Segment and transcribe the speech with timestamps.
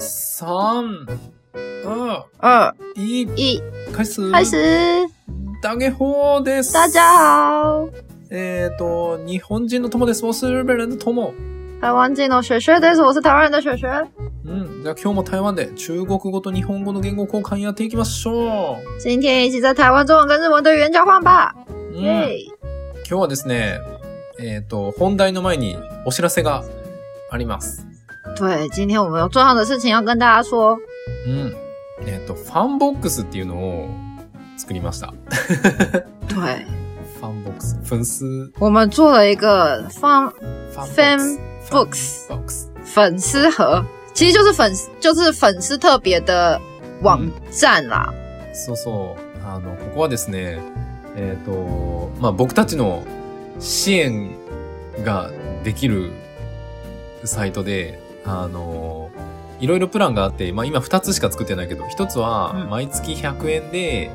[0.00, 1.04] 三、
[1.84, 3.60] 二、二一，一，
[3.92, 4.30] 開始。
[4.30, 4.44] 开。
[4.44, 4.56] 始！
[5.60, 6.72] 大家好です。
[6.72, 7.88] 大家好，
[8.30, 10.24] えっ、と、日本人の友です。
[10.24, 11.34] 我是日本人的友。
[11.80, 13.02] 台湾进的雪雪です。
[13.02, 13.88] 我是台湾人的雪雪。
[14.46, 14.82] うん。
[14.84, 21.54] じゃあ今日も台湾で中国語と日本語の言語交換やっていきましょ今天一起在台湾中文跟日文的语言交换吧！
[21.92, 21.96] う。
[21.96, 22.46] うん、耶、
[23.04, 23.80] 今日はですね、
[24.38, 25.76] えっ、と、本題の前に
[26.06, 26.62] お知らせが
[27.32, 27.87] あります。
[28.38, 30.78] 对，今天我们有重要的事情要跟大家说。
[31.26, 31.52] うん。
[32.06, 33.88] えっ、と、ファンボックスっていうのを
[34.56, 35.12] 作りました。
[36.28, 36.64] 对，
[37.18, 37.76] ファンボックス。
[37.82, 40.32] 粉絲、我们做了一个ファン
[40.94, 41.36] fan
[41.72, 42.28] ボッ books クス。
[42.28, 42.70] ボックス。
[42.84, 46.60] 粉丝盒，其实就是粉丝，就是粉丝特别的
[47.02, 48.14] 网站啦。
[48.54, 49.44] そうそう。
[49.44, 50.60] あの、ここはですね、
[51.16, 53.02] えっ、と、まあ、僕たちの
[53.58, 54.30] 支援
[55.04, 55.28] が
[55.64, 56.12] できる
[57.24, 59.10] サイトで、あの、
[59.60, 62.70] いろいろプランがあって、まあ、今2つしか作ってないけど、1つはうん。
[62.70, 64.10] 毎月100円で、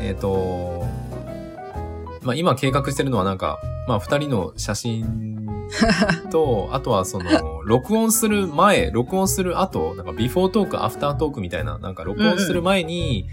[0.00, 0.84] えっ、と、
[2.22, 5.46] まあ、今計画してるのはなんか、まあ、2人の写真
[6.30, 13.26] と、 あとはその、録音する前、録音する後、なんかビフォートーク、アフタートークみたいな、なんか録音する前に、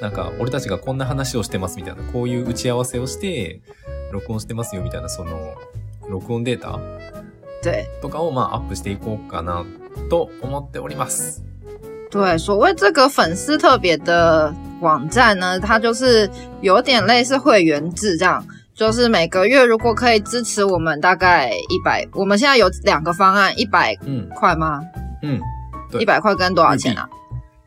[0.00, 3.60] なんか俺たちがこんな話をしてますみたいな、こういう打ち合わせをして、
[4.12, 5.54] 録音してますよみたいな、その、
[6.08, 6.80] 録音データ
[7.63, 9.65] 对とかをまあアップしていこうかな
[10.09, 11.43] と思っております。
[12.09, 16.29] 对，所谓这个粉丝特别的网站呢，它就是
[16.61, 18.43] 有点类似会员制这样。
[18.73, 24.29] 就是每个月如果可以支持我们大概一百，我们现在有两个方案，一百うん。
[24.35, 24.81] 块吗？
[25.23, 25.41] うん。
[25.91, 27.09] 对一百块跟多少钱啊？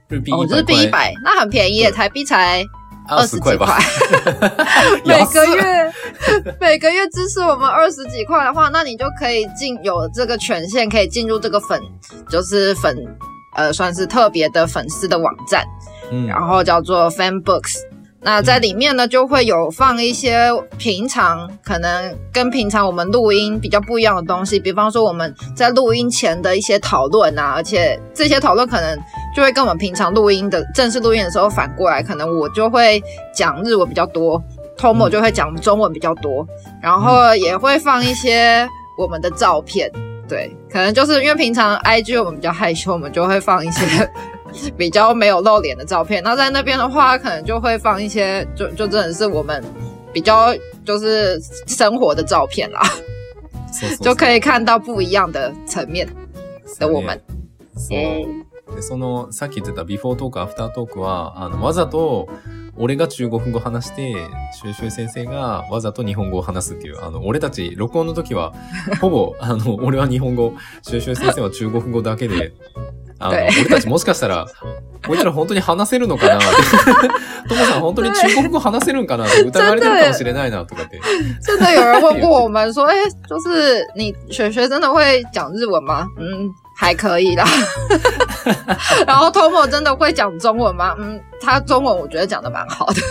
[0.08, 2.64] 日币哦，日币一百，那很便宜耶，对台币才
[3.08, 3.98] 二十二十块吧几
[4.36, 4.52] 块。。
[5.04, 5.92] 每个安っ月
[6.60, 11.80] 每个月支持我们二十几块的话，那你就可以进有这个权限，可以进入这个粉，
[12.28, 12.96] 就是粉
[13.56, 15.64] 呃算是特别的粉丝的网站，
[16.10, 16.26] うん。
[16.26, 17.76] 然后叫做 Fan Books。
[18.25, 20.49] 那在里面呢，就会有放一些
[20.79, 28.97] 平常可能跟平常我们录音比较不一样的东西，比方说我们在录音前的一些讨论啊，而且这些讨论可能
[29.35, 32.99] 就会跟我们平常录音的正式录音的时候反过来，可能我就会
[33.31, 34.41] 讲日文比较多
[34.75, 36.43] ，Tomo 嗯就会讲中文比较多，
[36.81, 39.91] 然后也会放一些我们的照片。
[40.27, 44.09] 对，可能就是因为平常 IG 我们比较害羞，我们就会放一些
[44.76, 46.22] 比较没有露脸的照片。
[46.22, 49.62] 那在那边的话，可能就会放一些，就就真的是我们
[50.12, 52.80] 比较就是生活的照片啦，
[53.72, 56.08] そうそうそう就可以看到不一样的层面
[56.78, 57.20] 的我们。
[57.76, 58.26] そうえ
[58.76, 62.28] で、その、さっき言ってたビフォートーク、アフタートークは、あの、わざと、
[62.76, 64.12] 俺が中国語話して、
[64.54, 68.52] シュウシュウ先生がわざと日本語を話すっていう、あの、俺たち、録音の時は、
[69.00, 70.52] ほぼ、あの、俺は日本語、
[70.82, 72.52] シュウシュウ先生は中国語だけで、
[73.18, 74.46] あの、对俺たちもしかしたら、
[75.06, 76.46] こいつら本当に話せるのかなって、
[77.48, 81.00] トモ さん本当に中国語話せるんかなって疑われてるかもしれないな、とかって。
[81.42, 82.94] 真的有人问过我们说，哎、
[83.28, 86.06] 就是你雪雪真的会讲日文吗？
[86.18, 87.44] 嗯，还可以啦。
[89.06, 90.94] 然后 Tomo 真的会讲中文吗？
[90.98, 93.02] 嗯，他中文我觉得讲的蛮好的。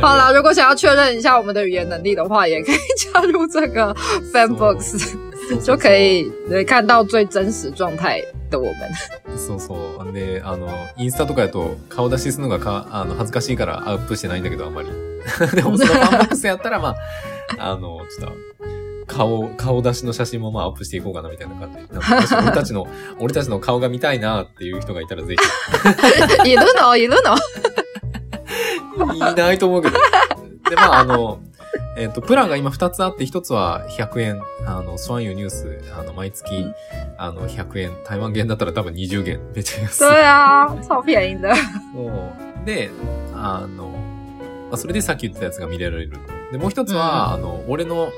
[0.00, 2.76] 好啦，如果想要确认一下我们的语言能力的话，也可以
[3.12, 3.94] 加入这个
[4.32, 4.54] Fan
[5.57, 9.37] 就可以对看到最真实状态的我们。
[9.37, 10.13] そうそう。
[10.13, 14.89] で、あの、インスタとかやと顔出しするのがか、あの、恥ずかしいからアップしてないんだけど、あんまり。
[15.55, 18.33] でも、そのファンボックスやったら、まあ、あの、ちょっと、
[19.07, 22.33] 顔、顔出しの写真もまあアップしていこうかなみたいな感じ。
[22.33, 22.87] なん俺たちの、
[23.19, 25.35] 俺たちの顔が見たいなっていう人がいたらぜ
[26.45, 26.95] いるの？
[26.95, 27.35] いるの？
[29.13, 29.17] ひ。
[29.17, 29.97] いないと思うけど。
[30.69, 31.39] で、まあ、あの、
[31.99, 34.41] えっ、と、プランが今2つあって、1つは100円。
[34.65, 36.65] あの、スワンユーニュース、あの、毎月、
[37.17, 37.91] あの、100円。
[38.05, 39.39] 台湾元だったら多分20元。
[39.53, 40.07] めっちゃ安い。
[40.07, 41.55] 对啊，超便宜的。
[41.93, 42.65] そう。
[42.65, 42.89] で、
[43.35, 43.89] あの、
[44.69, 46.19] まあ、それでさっき言ってたやつが見られると。
[46.53, 48.09] で、もう一つは、あの、俺の、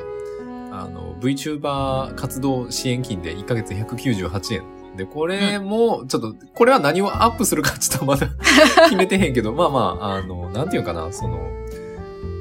[0.72, 4.64] あの、VTuber 活動支援金で1ヶ月198円。
[4.96, 8.28] で、これも、ちょっと、これは何をアップするかちょっとまだ
[8.90, 11.40] 決めてへんけど、まあまあ、あの、なんていうかな、その、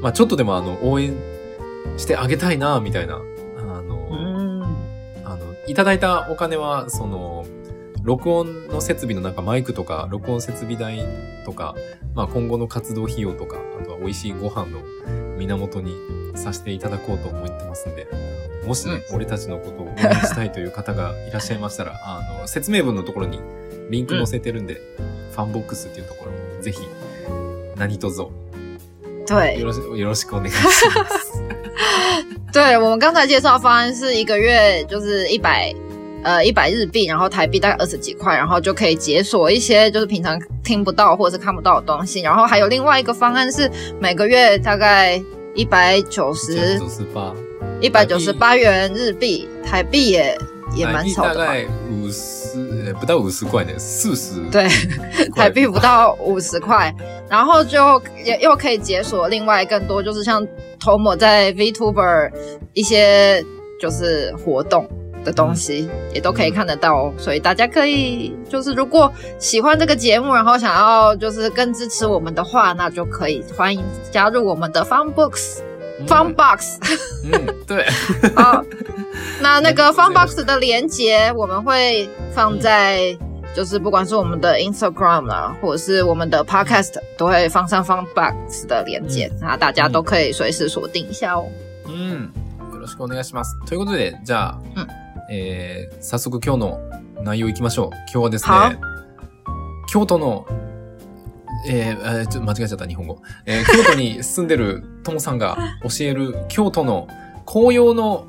[0.01, 1.15] まあちょっとでもあの、応援
[1.97, 3.19] してあげたいな、みたいな、あ
[3.83, 4.63] の、嗯，
[5.25, 7.47] あの、いただいたお金は、その、
[8.03, 11.05] 録音の設備のなんかマイクとか、録音設備代
[11.45, 11.75] とか、
[12.15, 14.81] まあ今後の活動費用とか、あとは美味しいご飯の
[15.37, 15.95] 源に
[16.35, 18.07] させていただこうと思ってますんで、
[18.67, 23.39] もしね、俺たちのことを応援したいという方がいらっしゃいましたら、 あの、説明文のところに
[23.91, 24.81] リンク載せてるんで、
[25.33, 26.81] ファンボックスっていうところ、ぜひ、
[27.77, 28.23] 何卒、
[29.30, 31.42] よ对ろしよろしくお願いします。
[32.54, 35.74] 对，我们刚才介绍的方案是一个月就是一百
[36.24, 42.22] 呃一百日币，然后台币大概二十几块，然后就可以解锁一些就是平常听不到或者是看不到的东西。
[42.22, 43.70] 然后还有另外一个方案是
[44.00, 45.22] 每个月大概
[45.54, 47.34] 一百九十九十八，
[47.82, 50.38] 一百九十八元日币，台币也
[50.76, 51.46] 也蛮少的吧。
[51.46, 52.39] 大概五十，
[52.91, 54.41] 呃不到五十块呢，四十。
[54.51, 54.69] 对，
[55.35, 56.95] 台币不到五十块，
[57.29, 60.47] 然后就也又可以解锁另外更多，就是像
[60.81, 62.31] Tomo 在 VTuber
[62.73, 63.45] 一些
[63.81, 64.89] 就是活动
[65.25, 67.15] 的东西，也都可以看得到哦。
[67.17, 75.59] 所以大家可以就是如果喜欢这个节目，然后想要就是更支持我们的话，那就可以欢迎加入我们的 Fun Books、
[76.07, 76.79] Fun Box。
[77.25, 77.85] 嗯，对。
[78.35, 78.65] 好，
[79.41, 83.17] 那那个 Fun Box 的连接我们会放在，
[83.55, 91.47] 就是不管是我们的 Instagram 啦，或者是我们的 Podcast，都会放上 Fun Box 的连接，那大家都可以随时锁定一下哦。
[91.87, 92.31] うん。
[92.73, 93.57] よろしくお願いします。
[93.67, 94.87] ということで、じゃあ、うん
[95.31, 96.81] えー早速今日の
[97.23, 97.97] 内容いきましょう。
[98.13, 98.79] 今日はですはね、
[99.93, 100.47] 京都の、
[101.67, 103.19] えーちょっと間違えちゃった、日本語。
[103.47, 107.07] えー 京都に住んでるともさんが教える京都の
[107.47, 108.27] 紅葉の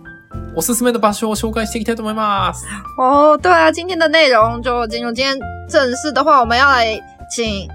[0.55, 2.65] おすすめの場所を紹介していきたいと思います。
[2.97, 5.37] 哦，对啊，今天的内容就进入今天
[5.69, 6.99] 正式的话，我们要来
[7.29, 7.69] 请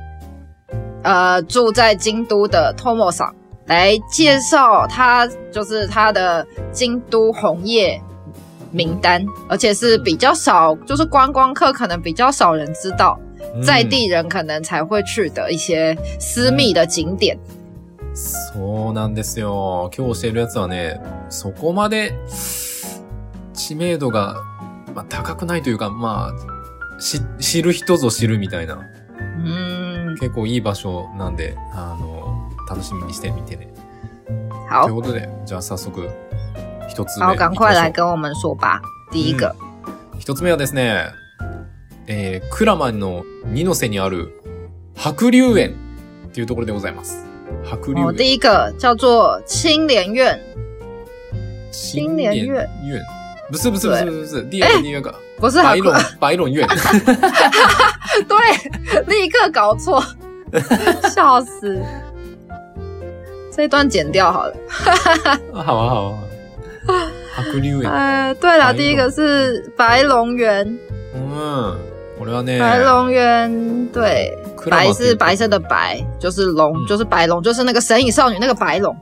[1.02, 3.34] 呃住在京都的 Tomo 桑
[3.66, 8.00] 来介绍他就是他的京都红叶
[8.72, 13.18] 名单，而且是比较少，就是观光客可能比较少人知道，
[13.62, 17.38] 在地人可能才会去的一些私密的景点。
[18.14, 19.90] そうなんですよ。
[19.96, 22.14] 今日教えるやつはね、そこまで
[23.52, 24.36] 知名度が、
[24.94, 28.78] まあ、高くないというか、まあ、し知る人ぞ知るみたいな、
[29.44, 33.68] 嗯，結構いい場所なんで、あの、楽しみにしてみてね。
[34.70, 36.08] 好ということで、じゃあ早速、
[36.88, 37.34] 一つ目好。
[37.36, 38.80] 赶快来跟我们说吧。
[39.12, 39.54] 第一个，
[40.18, 41.10] 一つ目はですね、
[42.08, 44.32] えー、鞍馬の二の瀬にある
[44.94, 45.74] 白龍園
[46.28, 47.26] っていうところでございます。
[47.64, 48.16] 白龍哦，園。
[48.16, 50.38] 第一个叫做青莲院，
[51.70, 53.02] 新莲院院。
[53.48, 56.66] 不是不是不是不是第二个第二个不是白很龙白龙院。
[58.26, 58.36] 对，
[59.06, 60.02] 立刻搞错，
[61.14, 61.80] 笑死！
[63.52, 64.54] 这一段剪掉好了。
[65.52, 66.18] 好 啊好啊。
[67.36, 67.88] 白龍園。
[67.88, 70.66] 呃，对了，第一个是白龙园，
[71.14, 71.76] う
[72.16, 72.18] ん。
[72.18, 78.96] これはね、白龙园，对，白是白色的白，就是龙，嗯就是白龙，就是那个神隐少女那个白龙。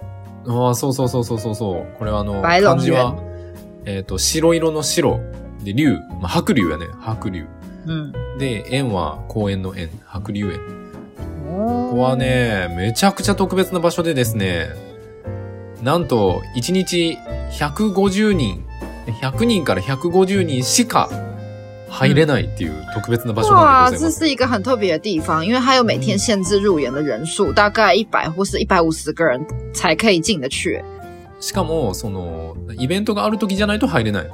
[0.46, 1.99] ああ、そうそうそうそうそうそう。
[1.99, 3.16] これはあの、漢字は、
[3.87, 5.19] えっ、と、白色の白。
[5.64, 5.99] で、龍。
[6.20, 6.87] まあ、白龍やね。
[7.00, 7.46] 白龍。
[7.87, 9.88] 嗯，で、園は公園の園。
[10.05, 10.61] 白龍園。
[11.46, 14.69] 哦ここはね、めちゃくちゃ特別な場所でですね、
[15.82, 17.16] なんと、1日
[17.52, 18.64] 150人、
[19.22, 21.08] 100人から150人しか
[21.94, 24.19] 入れないっていう特別な場所なん哇，でございます。
[24.19, 29.41] 这是一个很特别的地方，因为它有每天限制入园的人数，大概一百或是一百五十个人
[29.73, 30.82] 才可以进得去。
[31.41, 34.31] しかも、その、イベントがある時じゃないと入れない。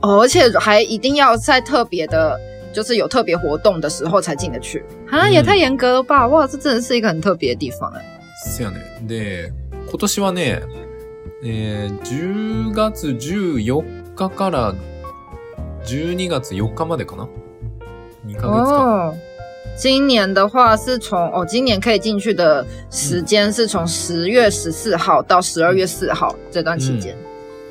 [0.00, 2.38] 哦，而且还一定要在特别的，
[2.72, 6.26] 就是有特别活动的时候才进得去啊，嗯也太严格了吧！
[6.26, 8.02] 哇，这真的是一个很特别的地方哎。
[8.44, 8.80] せやね。
[9.06, 9.52] で、
[9.88, 10.62] 今年はね、
[11.44, 13.84] えー10月14
[14.14, 14.74] 日から
[15.86, 17.28] 12月4日までかな
[18.26, 19.14] ?2 ヶ月間。
[19.78, 27.14] 今年的话是从哦，今年可以进去的时间是从十月十四号到十二月四号这段期间。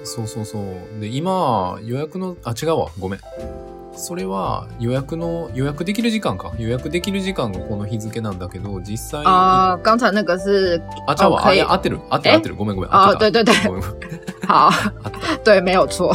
[0.04, 1.00] そうそうそう。
[1.02, 2.88] で、今、予約の、あ、違うわ。
[3.00, 3.20] ごめん。
[3.98, 6.52] それは予約の、予約できる時間か。
[6.60, 11.42] 予約できる時間がこの日付なんだけど、実際、啊、刚才那个是あ、ちゃうわ。
[11.44, 12.00] あ、合ってる。
[12.10, 12.56] 合ってる合ってる。
[12.56, 12.92] ごめんごめん。
[12.94, 13.52] あ对对对
[14.48, 14.70] 好，
[15.44, 16.14] 对，没有错，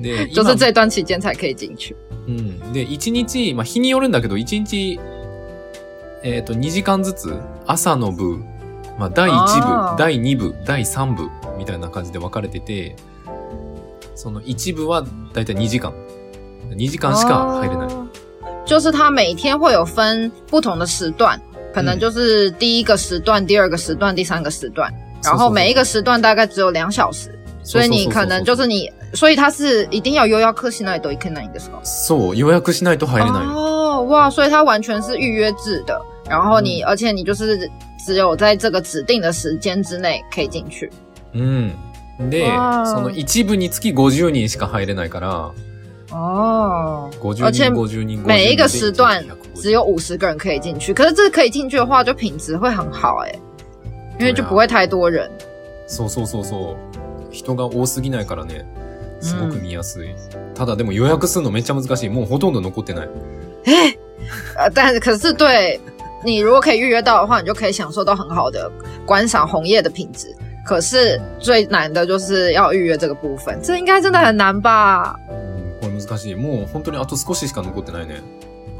[0.00, 0.34] で、 今。
[0.34, 1.94] 就是这段期间才可以进去。
[2.26, 2.72] うん。
[2.72, 4.98] で、1日、まあ、日によるんだけど、1日、
[6.22, 7.34] えっ、と、2時間ずつ、
[7.66, 8.38] 朝の部、
[8.98, 9.96] まあ、第1あー。
[9.96, 12.96] 部、第2部、第3部、みたいな感じで分かれてて、
[14.14, 15.92] その1部はだいたい2時間。
[16.70, 17.88] 2時間しか入れない。
[17.88, 18.06] 哦
[18.66, 21.38] 就是它每天会有分不同的时段，
[21.74, 24.90] 可能嗯就是第一个时段、第二个时段、第三个时段，
[25.22, 27.28] 然后每一个时段大概只有两小时，
[27.62, 31.78] 所以你可能就是你，所以它是一定要予約しないといけないんですか？
[31.82, 33.46] そう、予約しないと入れない。
[33.46, 37.70] 哦，哇，所以它完全是预约制的，然后你，而且你就是
[38.04, 40.90] 只有在这个指定的时间之内可以进去。
[41.32, 41.72] うん。
[42.30, 45.52] で、その1部につき50人しか入れないから、
[46.12, 48.28] 哦，50而且人、50人、50人で。
[48.28, 53.34] 每一个时段150只有五十个人可以进去，可是这可以进去的话，就品质会很好哎、
[54.20, 55.28] 因为就不会太多人。
[55.88, 56.76] そうそうそうそう。
[57.32, 58.64] 人が多すぎないからね。
[59.24, 60.14] すごく見やすい。
[60.54, 62.08] ただでも予約するのめっちゃ難しい。
[62.10, 63.08] もうほとんど残ってない。
[63.64, 63.96] 哎，
[64.56, 65.80] 呃，但是可是对
[66.22, 68.70] 你如果可以预约到的话，你就可以享受到很好的
[69.06, 70.28] 观赏红叶的品质。
[70.66, 75.14] 可是最难的就是要预约这个部分，这应该真的很难吧？
[75.28, 76.36] うんこれ難しい。
[76.36, 78.22] もう本当にあと少ししか残ってないね。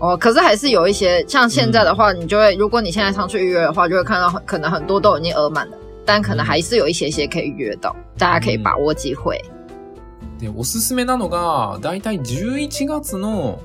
[0.00, 9.40] 哦，可是还是有一些，像现在的话，你就会，如果你现在上去预约的话，就会看到很可能很多都已经额满了，但可能还是有一些些可以预约到，大家可以把握机会。
[10.44, 13.60] で、おすすめなのが、だいたい11月の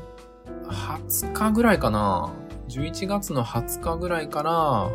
[0.69, 2.29] 20日ぐらいかな。
[2.69, 4.89] 11月の20日ぐらいから、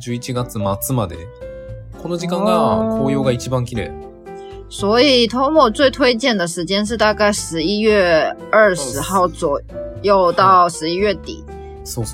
[0.00, 1.16] 11月末まで。
[2.02, 3.92] この時間が紅葉が一番綺麗。
[4.68, 9.60] 所以 Tomo 最推荐的时间是大概十一月二十号左
[10.02, 11.44] 右到十一月底，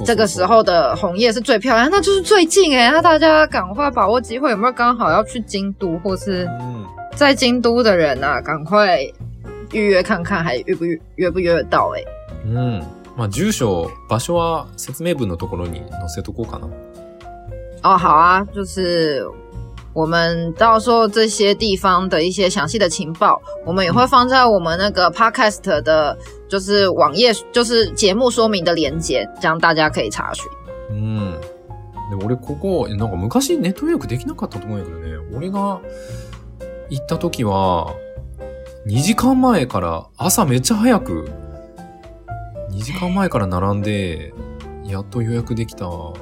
[0.05, 6.78] 这个时候的红叶是最漂亮，那就是最近诶，那大家赶快把握机会，有没有刚好要去京都或是うん。
[7.18, 9.00] 在京都的人啊，赶快
[9.72, 12.06] 预约看看，还约不约约不约得到诶。
[12.46, 12.84] うん。
[13.16, 16.68] まあ、住所、場所は説明文のところに載せとこうかな。
[17.84, 19.24] 哦，好啊，就是
[19.94, 26.18] 我们到时候这些地方的一些详细的情报，我们也会放在我们那个 podcast 的，
[26.50, 30.46] 就是网页，就是节目说明的连接，这样大家可以查询。
[30.90, 31.36] うん。
[32.10, 35.80] で、俺ここ、えなんか昔ネット予約できなかったと思うんやけどね、俺が
[36.91, 37.95] 行った時は、
[38.87, 41.31] 2時間前から朝めっちゃ早く、
[42.71, 44.33] 2時間前から並んで、
[44.85, 46.17] やっと予約できたと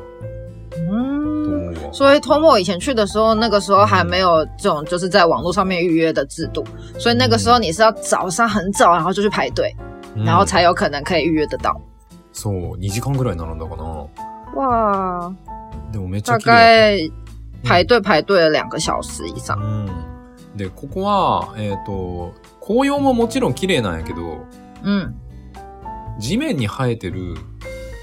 [0.78, 1.74] 嗯。
[1.92, 6.64] 所以 Tomo 以前去的时候，那个时候还没有这种就是在网络上面预约的制度，
[6.98, 9.74] 所以那个时候你是要早上很早，然后就去排队，
[10.16, 11.80] うん然后才有可能可以预约得到。
[12.32, 14.08] そう、2時間ぐらい並んだかな。
[14.56, 15.32] 哇，
[15.92, 16.44] でもめっちゃ大。
[16.44, 17.10] 概
[17.62, 19.56] 排队排队了两个小时以上。
[19.58, 20.15] うん。
[20.56, 24.46] で、ここは、えっ、と、紅葉ももちろん綺麗なんやけど、
[24.82, 25.14] 嗯，
[26.18, 27.34] 地面に生えてる、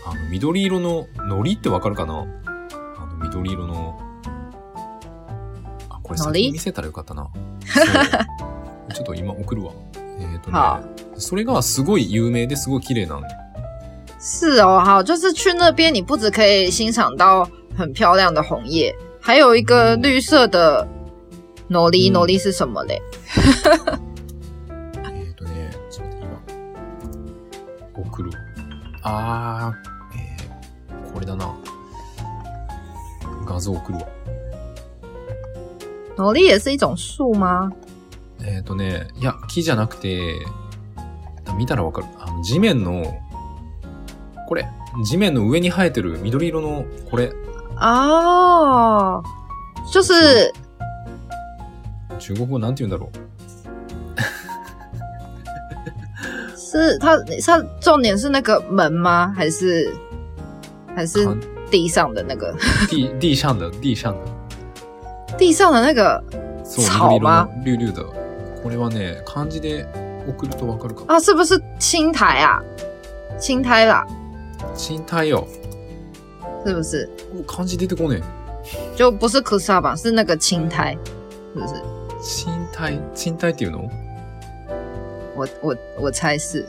[0.06, 2.14] あの、緑色の、のりってわかるかな？
[2.16, 4.00] あの、緑色の、
[5.90, 7.30] あ、これ先に見せたらよかったな。
[8.94, 9.72] ちょっと今送るわ。
[10.20, 10.84] えっ、とね、は
[11.16, 13.24] それがすごい有名ですごい綺麗なの。
[14.20, 20.88] 是哦，好，就是去那边，你不只可以欣赏到很漂亮的红叶，还有一个绿色的
[21.74, 23.02] 诺丽，嗯诺丽是什么嘞？
[25.04, 26.40] えっ、とね、ちょっと今、
[27.96, 28.36] 送るわ。
[29.02, 31.52] あー、えー、これだな。
[33.46, 34.06] 画像送るわ。
[36.16, 37.72] 诺丽也是一种树吗？
[38.44, 40.46] えっ、とね、いや、木じゃなくて、
[41.58, 42.08] 見たらわかる。
[42.20, 43.04] あの、地面の、
[44.48, 44.70] これ、
[45.04, 47.34] 地面の上に生えてる緑色の、これ、
[47.82, 49.24] 哦，
[49.92, 50.54] 就是
[52.24, 53.10] 中国語なんて言うんだろ
[56.56, 59.34] 是它它重点是那个门吗？
[59.36, 59.94] 还是
[60.96, 61.38] 还是う。
[61.70, 62.56] 地上的那个？
[62.88, 65.38] 地、地上的、地上的。
[65.38, 66.24] 地上的那个
[66.64, 67.50] 草吗？
[67.58, 68.06] の、绿々だ。
[68.64, 69.86] これはね、漢字で
[70.26, 71.12] 送るとわかるかも。
[71.12, 71.20] 啊？
[71.20, 72.64] 是不是青苔啊？
[73.38, 74.06] 青苔啦，
[74.78, 75.46] 賃貸よ。
[76.66, 77.10] 是不是？
[77.36, 78.22] お漢字出てこね
[78.96, 79.96] 就不是 kusa 吧？
[79.96, 80.98] 是那个青苔，
[81.54, 81.74] 是不是？
[82.24, 82.26] え。
[82.26, 83.90] 賃貸、賃貸っていうの？
[85.36, 86.66] 我我我猜是。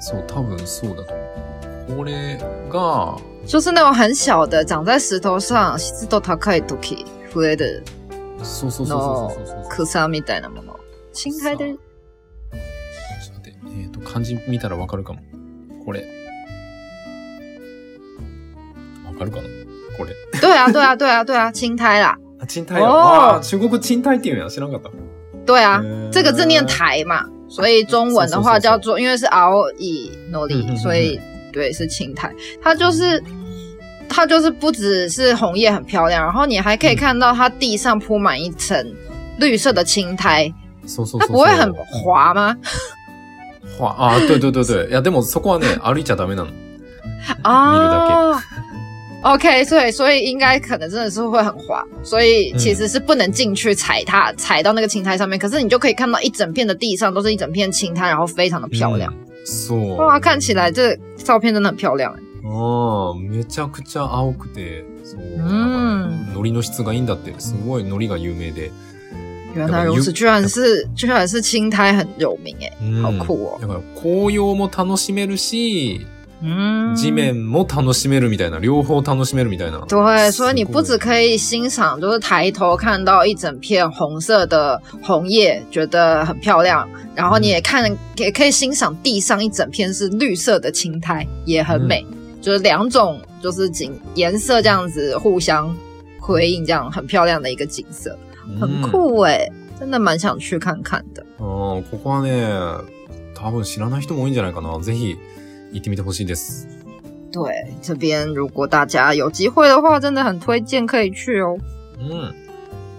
[0.00, 1.96] そう、多分そうだと思う。
[1.96, 2.38] これ
[2.70, 7.82] が、就是那种很小的，长在石头上、湿度高い時増える
[8.42, 8.94] そうそうそ
[9.34, 9.68] うそう。
[9.70, 10.78] 草みたいなもの。
[11.14, 13.58] 青苔でちょっと待って。
[13.82, 15.20] えっ、と、漢字見たらわかるかも。
[15.84, 16.04] これ。
[19.06, 19.48] わかるかな？
[19.96, 20.14] これ。
[20.40, 22.85] 对啊，对啊，对啊，对啊，青苔啦，あ、賃貸よ。
[22.85, 24.49] おーあー中国賃貸っていうんや。
[24.49, 24.89] 知らんかった。
[25.45, 31.19] 对啊，嗯这个字念台嘛，所以中文的话是是是是叫做，因为是 ao 以努嗯嗯力，嗯所以
[31.51, 33.23] 对是青苔，它就是。
[34.09, 38.77] 它就是不只是红叶很漂亮，然后你还可以看到它地上铺满一层
[39.39, 40.53] 绿色的青苔，
[40.85, 41.27] そうそうそうそう。
[41.27, 42.55] 它不会很滑吗？
[43.79, 44.89] はあ、对对对对。
[44.89, 46.51] いや、でもそこはね、歩いちゃダメなの。
[47.43, 48.39] 哦
[49.23, 55.39] ，OK，所以所以应该可能真的是会很滑，所以其实是不能进去踩它，踩到那个青苔上面。
[55.39, 59.11] 可是你就可以看到一整片的地上都是一整片青苔，然后非常的漂亮。
[59.11, 59.95] うんそう。
[59.95, 62.15] 哇，看起来这照片真的很漂亮。
[62.43, 65.19] ああ、めちゃくちゃ青くて、そう。
[65.19, 67.33] うんなんか海苔の質がいいんだって。
[67.39, 68.71] すごい海苔が有名で。
[69.53, 73.59] 原来如此，居然是居然是青苔很有名哎，うん好酷哦！
[73.61, 76.05] だから紅葉も楽しめるし、 嗯，
[76.95, 79.79] 地面も楽しめるみたいな、両方楽しめるみたいな。
[79.87, 86.85] 对，所以你不只可以欣赏，就是抬头看到一整片红色的红叶，觉得很漂亮，
[87.15, 92.05] 然后你也看，也可以欣赏地上一整片是绿色的青苔，也很美。
[92.41, 95.73] 就是两种，就是景颜色这样子互相
[96.19, 98.17] 回应，这样很漂亮的一个景色，
[98.59, 99.47] 很酷哎、
[99.79, 101.23] 真的蛮想去看看的。
[101.39, 102.83] うん、ここはね、
[103.33, 104.77] 多分知らない人も多いんじゃないかな。
[104.81, 105.15] ぜひ
[105.72, 106.68] 行ってみてほしいです。
[107.30, 111.58] 对，这边如果大家有机会的话，真的很推荐可以去哦。
[111.98, 112.34] うん。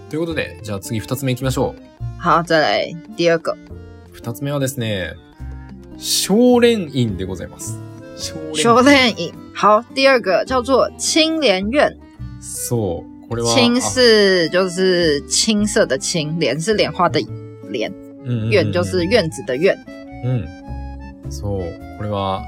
[0.08, 2.22] ということで、じゃあ次二つ目行きましょう。
[2.22, 3.56] 好，再来第二个
[4.12, 5.14] 二つ目はですね、
[5.98, 7.78] 少蓮院でございます。
[8.16, 9.32] 少修炼营。
[9.54, 11.96] 好，第二个叫做青莲院。
[12.40, 13.28] そう。
[13.28, 17.20] これは、青是就是青色的青，莲是莲花的
[17.68, 17.92] 莲，
[18.50, 19.76] 院就是院子的院。
[20.24, 20.46] うん。
[21.30, 21.60] そう。
[21.98, 22.42] これは、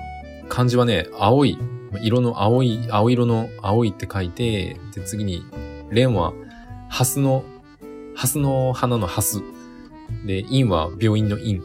[0.53, 1.59] 漢字はね、青い。
[2.03, 5.43] 色の青い、青色の青いって書いて、で、次に、
[5.89, 6.35] 蓮は、
[6.91, 7.43] ハスの、
[8.15, 9.41] ハスの花のハス。
[10.27, 11.63] で、院は病院の院。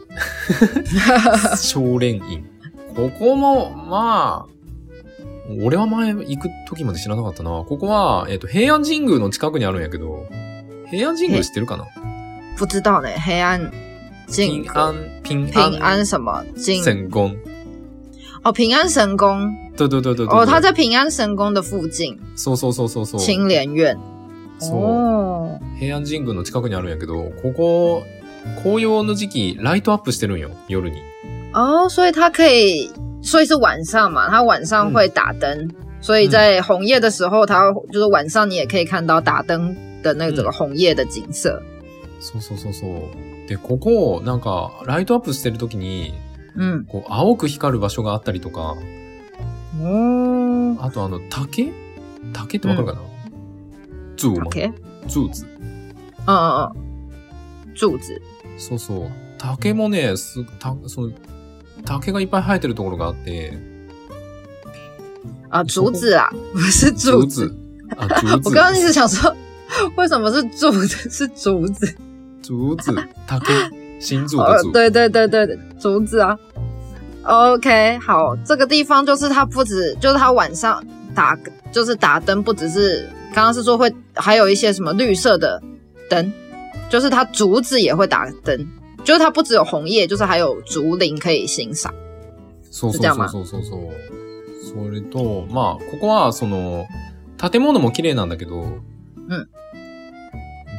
[1.60, 2.46] 少蓮院。
[2.96, 4.52] ここも、まあ、
[5.62, 7.50] 俺は前行く時まで知らなかったな。
[7.68, 10.26] ここは、えっ、と、平安神宮の近くにあるんやけど、
[10.90, 11.84] 平安神宮知ってるかな？
[12.56, 13.70] 不知道呢，黑暗
[14.28, 17.47] 静平安、平安、平安什么静神宮。
[18.43, 20.27] 哦，平安神宫对对对对对。
[20.27, 23.21] 哦，它在平安神宫的附近，そうそうそうそうそう。
[23.21, 23.97] 青莲院。
[24.59, 24.79] そう。
[24.79, 28.03] 哦，平安神宮の近くにあるんやけど、ここ、
[28.61, 30.97] 紅葉の時期、ライトアップしてるんよ、夜に。
[31.53, 32.89] 哦，所以它可以，
[33.21, 35.69] 所以是晚上嘛，它晚上会打灯，
[36.01, 41.61] 所以在红叶的时候，它就是晚上你也可以看到打灯的那个整个红叶的景色。
[42.19, 43.49] そうそうそうそう。
[43.49, 46.13] で、ここ、なんか、ライトアップしてる時に、
[46.58, 48.74] 嗯，こう、青く光る場所があったりとか、
[49.80, 51.72] 哦あとあの、竹？
[52.32, 53.00] 竹ってわかるかな、
[54.16, 54.50] 柱嘛。
[54.50, 54.72] ，OK，
[55.06, 55.44] 柱子。
[55.44, 56.72] 嗯嗯
[57.66, 58.20] 嗯，柱子，
[58.58, 59.10] そうそう。
[59.38, 61.12] 竹もね、す、た、その、
[61.84, 63.56] 竹がいっぱい生えてるところがあって、
[65.48, 67.48] 啊，竹子啊，不是柱子。
[67.48, 67.54] 子。
[67.96, 68.48] あ、竹子。
[68.48, 69.32] 我刚刚一直想说，
[69.96, 71.08] 为什么是柱子？
[71.08, 71.96] 是竹子？
[72.42, 72.92] 竹子。
[72.92, 72.98] 竹。
[73.99, 76.37] 新竹哦的竹。，对对对对对，竹子啊。
[77.23, 80.83] OK，好，这个地方就是它不止，就是它晚上
[81.15, 81.37] 打，
[81.71, 85.61] 就是打灯，不只是刚刚是说会，还有一些什么绿色的
[86.09, 86.31] 灯，
[86.89, 88.67] 就是它竹子也会打灯，
[89.03, 91.93] 就是它不只有红叶，就是还有竹林可以欣赏。
[92.71, 93.89] そうそうじゃあまあそうそうそう。
[94.63, 96.87] それと、まあ、ここは、その、
[97.37, 98.63] 建物も綺麗なんだけど、
[99.27, 99.47] うん。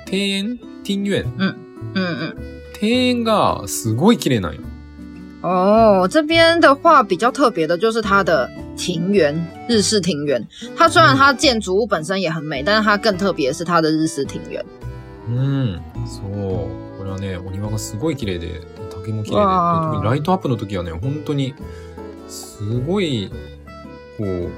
[0.06, 1.54] 庭園庭園嗯
[1.94, 2.36] 嗯，
[2.81, 4.61] 庭園がすごい綺麗なんよ。
[5.41, 9.35] 哦，这边的话比较特别的就是它的庭园，
[9.67, 10.45] 日式庭园。
[10.75, 14.63] 它虽然它建筑物本身也很美，但是它更特别的是它的日式庭园。
[15.29, 15.79] うん。
[16.05, 16.89] そう。
[16.97, 19.43] これはね、お庭がすごい綺麗で、竹も綺麗で、
[19.85, 21.53] 特にライトアップの時はね、本当に、
[22.27, 23.31] すごい、
[24.17, 24.49] こう、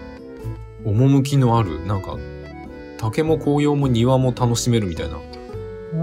[0.83, 2.17] 趣のある、なんか、
[2.97, 5.17] 竹も紅葉も庭も楽しめるみたいな。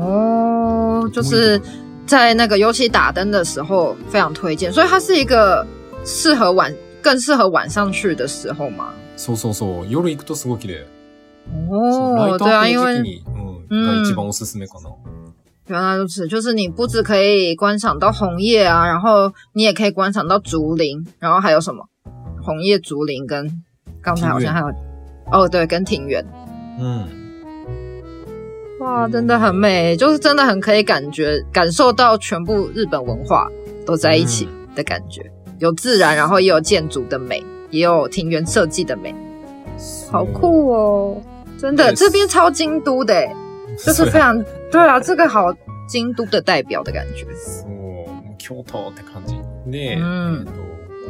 [0.01, 1.61] 哦，就是
[2.08, 5.66] 在那个尤其打灯的时候非常推荐，所以它是一个
[6.06, 8.94] 适合晚更适合晚上去的时候嘛。
[9.18, 9.88] そうそうそう。
[9.88, 10.86] 夜行くとすごい綺麗。
[11.46, 13.24] そうラ哦，イト对啊，因为アップの時期に、
[13.70, 14.90] うん、が一番おすすめかな。
[15.66, 21.86] 原来如此，就是你不只可以观赏到红叶啊，然后你也可以观赏到竹林，然后还有什么
[22.42, 23.64] 红叶竹林跟
[24.02, 24.68] 刚才好像还有
[25.32, 26.26] 哦对，跟庭园。
[26.80, 27.17] うん。
[28.80, 33.48] 哇，真的很美，就是真的很可以感觉感受到全部日本文化
[33.86, 39.14] 都在一起的感觉，有自然，然后也有建筑的美，也有庭园设计的美，
[40.12, 41.22] 好酷哦！
[41.58, 43.34] 真的，对这边超京都的欸，
[43.78, 45.54] 就是非常对啊，这个好
[45.88, 47.26] 京都的代表的感觉。
[47.36, 47.70] そう。
[47.70, 49.36] もう京都って感じ。
[49.70, 50.52] で、うんえっと、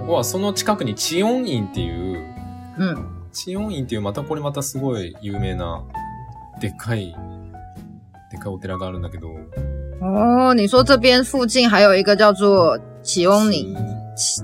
[0.01, 2.21] ここはその近くに千音院っていう、
[2.77, 2.97] 嗯，
[3.31, 5.81] 千音院っていうまたこれまたすごい有名な、
[6.61, 7.15] でっかい、
[8.50, 9.28] お寺があるんだけど。
[10.00, 13.74] 哦，你说这边附近还有一个叫做启翁里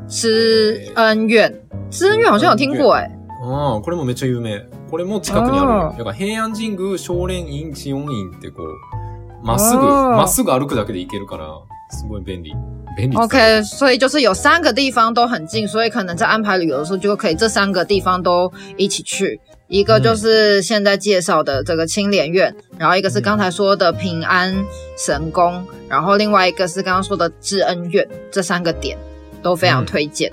[0.08, 1.52] 知恩院，
[1.90, 3.10] 知恩院好像有听过哎、
[3.42, 4.64] ああ、これもめっちゃ有名。
[4.90, 11.48] これも近くにあるだから平安神宮、少蓮院、千音院ってこう、まっすぐ、まっすぐ歩くだけで行けるから、
[11.90, 12.52] すごい便利。
[12.96, 19.40] 便利 OK，所以就是有三个地方都很近，所以可能在安排旅游的时候就可以这三个地方都一起去。
[19.73, 24.65] 一个就是现在介绍的这个青莲院，然后一个是刚才说的平安
[24.97, 28.97] 神宫，然后另外一个是刚刚说的知恩院，这三个点
[29.43, 30.31] 都非常推荐。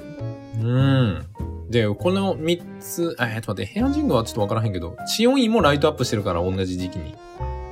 [0.63, 1.23] うん。
[1.71, 7.15] で、この3つ、えー、っと待って、平安神宮はちょっとわからへんけど、チオンイもライトアップしてるから、同じ時期に。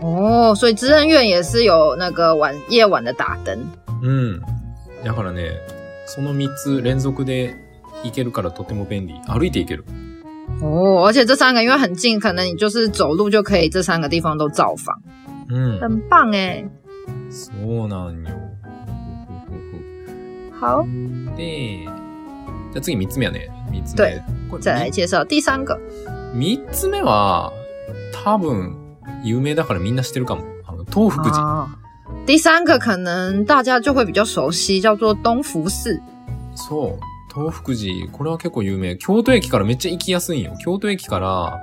[0.02, 3.58] 哦，所以知恩院也是有那个晚夜晚的打灯。
[4.02, 4.42] うん。
[5.04, 5.52] だからね、
[6.06, 7.54] その3つ連続で
[8.02, 9.14] 行けるからとても便利。
[9.28, 9.84] 歩いて行ける。
[10.62, 14.98] 哦，而且这三个因为很近，可能你就是走路就可以这三个地方都造访，
[15.48, 15.80] うん。
[15.80, 16.64] 很棒哎。
[17.30, 18.30] そうなんよ。
[20.60, 20.86] 好，
[21.36, 23.50] で、じゃあ次3つ目やね。
[23.70, 24.50] 3つ对目。
[24.50, 25.78] これ再来介绍第三个。
[26.34, 27.52] 3つ目は、
[28.12, 28.72] 多分、
[29.24, 30.42] 有名だからみんな知ってるかも。
[30.66, 31.38] あの、東福寺。
[31.42, 31.68] 哦，
[32.26, 36.00] 第三个可能大家就会比较熟悉，叫做东福寺。
[36.54, 36.98] そう。
[37.33, 38.97] 東福寺、これは結構有名。
[38.97, 40.53] 京都駅からめっちゃ行きやすいんよ。
[40.63, 41.59] 京都駅から、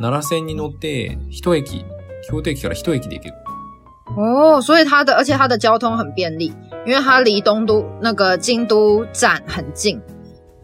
[0.00, 1.84] 奈良線に乗って、一駅、
[2.28, 3.34] 京都駅から一駅で行ける。
[4.16, 6.52] 哦，所以它的，而且它的交通很便利，
[6.84, 10.00] 因为它离东都那个京都站很近，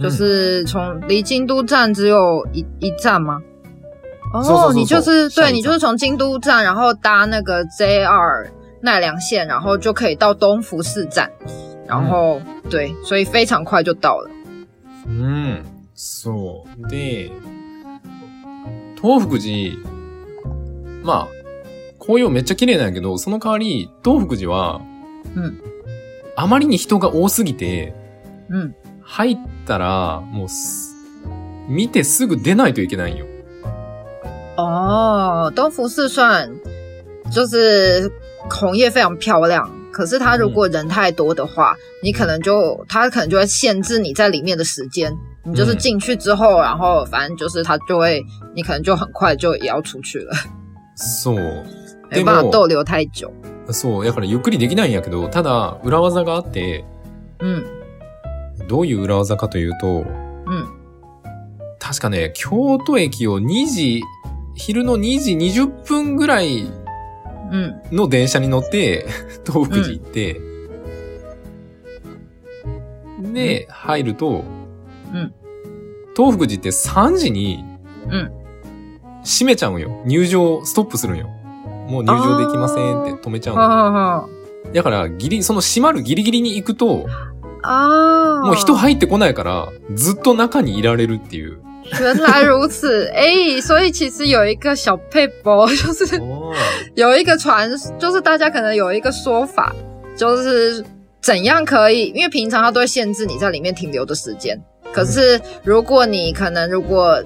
[0.00, 3.40] 就是从离京都站只有一一站吗？
[4.34, 8.48] 哦，そうそうそう你就是对你就是从京都站，然后搭那个 JR
[8.82, 11.30] 奈良线，然后就可以到东福寺站，
[11.87, 14.31] 然后、对，所以非常快就到了。
[15.07, 15.64] うん。
[15.94, 16.88] そう。
[16.88, 17.31] で、
[19.01, 19.77] 東福寺、
[21.05, 21.29] まあ、
[21.99, 24.81] 紅葉めっちゃ綺麗なんやけど、その代わり、東福寺は、
[25.35, 25.61] うん
[26.38, 27.94] あまりに人が多すぎて、
[28.51, 30.94] 嗯，入ったら、もうす、
[31.66, 33.25] 見てすぐ出ないといけないんよ。
[34.59, 36.61] 哦，东福寺算
[37.31, 38.12] 就是
[38.51, 45.15] 红叶非常漂亮，可是它如果人太多的话，你可能就它可能就会限制你在里面的时间。
[45.43, 48.23] 你就是嗯进去之后，然后反正就是它就会，
[48.55, 50.34] 你可能就很快就也要出去了，
[50.95, 51.63] そう。
[52.12, 53.31] 没办法逗留太久。
[53.71, 54.05] そう。
[54.05, 56.84] だからゆっくりできないんやけど、ただ、裏技があって、
[57.39, 57.63] 嗯
[58.67, 60.05] どういう裏技かというと、
[60.45, 60.67] 嗯，
[61.79, 64.03] 確かね、京都駅を2時、
[64.55, 66.71] 昼の2時20分ぐらい嗯，
[67.92, 69.06] の電車に乗って、
[69.46, 70.40] 東福寺行って、
[73.32, 74.44] で、入ると、
[75.12, 75.32] うん。
[76.16, 77.64] 東福寺って3時に、
[78.11, 78.30] うん。
[79.24, 80.02] 閉めちゃうんよ。
[80.04, 81.28] 入場、ストップするんよ。
[81.88, 83.54] もう入場できませんって止めちゃう
[84.74, 87.06] だから、ギリ、その閉まるギリギリに行くと、
[87.62, 91.59] 啊，もう人入ってこないから、ずっと中にいられるっていう。
[92.01, 96.20] 原来如此， 哎，所以其实有一个小配博， 就是
[96.94, 99.75] 有一个传，就是大家可能有一个说法，
[100.16, 100.85] 就是
[101.20, 104.61] 怎样可以，因为平常它都会限制你在里面停留的时间。
[104.92, 107.22] 可是如果你可能如果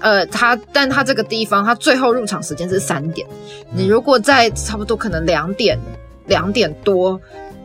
[0.00, 3.24] 呃，它但它这个地方它最后入场时间是三点，
[3.70, 5.78] 你如果在差不多可能两点
[6.26, 7.20] 两点多，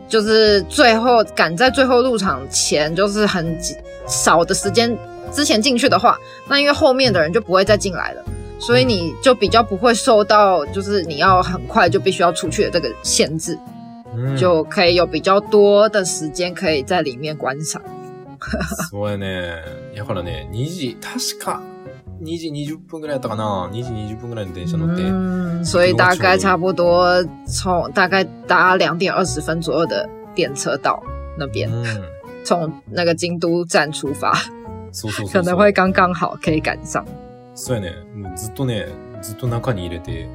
[0.08, 3.58] 就是最后赶在最后入场前，就是很
[4.06, 4.96] 少的时间
[5.31, 6.17] 之前进去的话，
[6.47, 8.23] 那因为后面的人就不会再进来了。
[8.59, 13.57] 所以你就比较不会受到，就是你要很快就必须要出去的这个限制，
[14.15, 17.81] うん就可以有比较多的时间可以在里面观赏。
[18.91, 19.57] そうやね。
[19.95, 21.61] だからね、2時、確か、
[22.21, 25.01] 2時20分ぐらいやったかな ?2 時20分ぐらいの電車乗って。
[25.03, 31.01] 嗯，所以大概差不多从大概搭两点二十分左右的电车到
[31.37, 32.03] 那边，うん。
[32.45, 34.33] 从那个京都站出发，
[34.92, 35.44] そうそうそうそう。
[35.44, 37.04] 可能会刚刚好可以赶上。
[37.54, 37.92] そうやね。
[38.14, 38.86] もうずっとね、
[39.20, 40.28] ずっと中に入れて、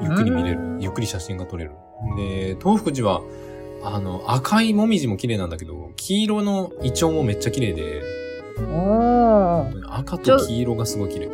[0.00, 0.76] ゆっくり見れる。
[0.80, 1.72] ゆっくり写真が撮れる。
[2.16, 3.22] で、東福寺は、
[3.82, 8.02] あの、赤いもみじも綺麗なんだけど、黄色のイチョウもめっちゃ綺麗で、
[8.72, 11.28] 哦，赤と黄色がすごい綺麗。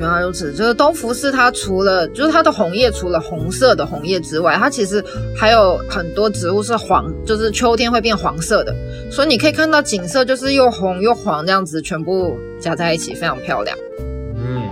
[0.00, 5.02] 原来如此，就是东福寺，它除了就是它的红叶，除了红色的红叶之外，它其实
[5.34, 8.74] 还有很多植物是黄，就是秋天会变黄色的，
[9.10, 13.76] 所以你可以看到景色就是又红又黄这样子，全部加在一起，非常漂亮。
[13.98, 14.68] うん。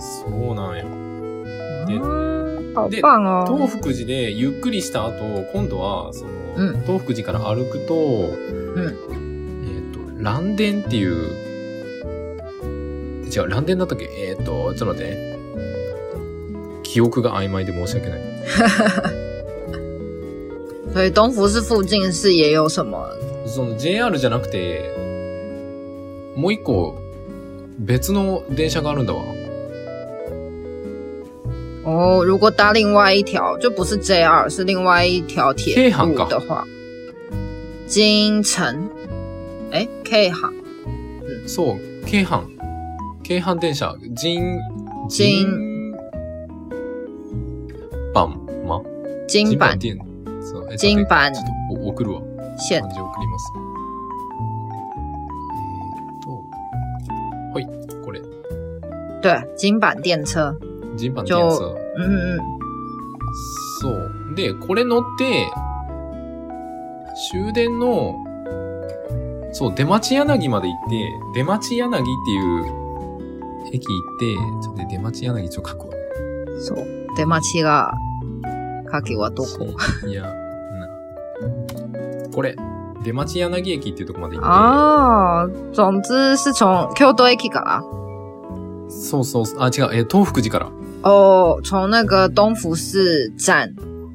[0.00, 0.84] そうなんよ。
[1.86, 3.44] で嗯，好で棒哦！
[3.46, 7.94] 東福寺でゆっくりした後、今度は、その、うん東福寺から歩くと、
[8.76, 8.92] えっ、
[9.92, 11.41] と、蘭殿っていう、
[13.33, 14.09] 違う、蘭殿だったっけ？
[14.17, 15.37] えっ、と、ちょっと待ってね。
[16.83, 18.19] 記憶が曖昧で申し訳ない。
[20.93, 23.09] 所以东福寺附近是也有什么？
[23.47, 24.93] その JR じゃなくて、
[26.35, 26.95] もう一個、
[27.79, 29.23] 別の電車があるんだわ。
[31.85, 36.63] 哦，如果搭另外一条，就不是 JR，是另外一条铁路的话，
[37.87, 38.87] 京城，
[39.71, 40.53] 哎，K 行，
[41.47, 42.52] そう、京阪。
[43.23, 44.37] 京阪電車、ジ
[45.09, 45.91] 金
[48.13, 48.81] 版ま？
[49.27, 49.97] 金板電。
[50.41, 52.21] そうえっと金板ちょっとお送るわ。
[52.57, 53.51] 线漢字送ります。
[57.55, 57.67] えーっ
[59.21, 60.53] と、对，金板電車。
[60.97, 61.63] 人版電車。
[61.95, 62.39] 嗯嗯嗯，
[63.81, 64.35] そう。
[64.35, 65.47] で、これ乗って、
[67.31, 68.15] 終電の、
[69.53, 72.82] そう、出町柳まで行って、出町柳っていう
[73.73, 75.93] 駅行って、ちょっとね出町柳ちょっと書くわ。
[76.59, 76.77] そう。
[77.17, 77.91] 出町が、
[78.89, 79.65] かけはどこ？
[80.07, 80.31] いや、な。
[82.33, 82.55] これ、
[83.03, 87.83] 出町柳駅っていうとこまで行って、哦，总之是从 Q 多駅から？
[88.89, 90.71] そうそうあ、違う、えー、東福寺から。
[91.03, 93.73] 哦，从那个东福寺站，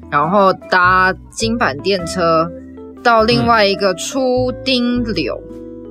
[0.09, 2.49] 然后搭金板电车
[3.03, 5.39] 到另外一个出丁柳，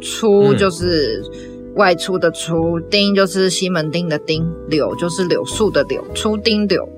[0.01, 1.23] 出嗯就是
[1.79, 6.89] 外出的出，丁就是西门町的丁，柳就是柳树的柳，出丁柳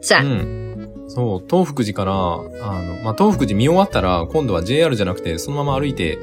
[0.00, 0.24] 站。
[0.24, 0.60] うん。
[1.08, 6.18] そう、東福寺から、あの、まあ、東福寺見終わったら、今度は JR じゃなくて、そのまま歩いて、